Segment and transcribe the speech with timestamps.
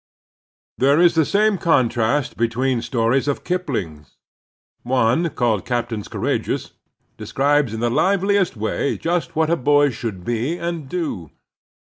[0.79, 4.17] There is the same contract between two stories of Kipling's.
[4.81, 6.71] One, called '{Captains Courageous,"
[7.19, 11.29] describes in the liveliest way just what a boy should be and do.